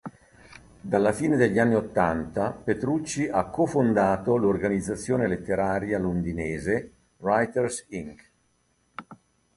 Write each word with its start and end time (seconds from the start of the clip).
Dalla 0.81 1.11
fine 1.13 1.37
degli 1.37 1.59
anni 1.59 1.75
ottanta, 1.75 2.53
Petrucci 2.53 3.27
ha 3.27 3.49
cofondato 3.51 4.35
l'organizzazione 4.35 5.27
letteraria 5.27 5.99
londinese 5.99 6.91
"Writers 7.19 7.85
inc. 7.89 8.31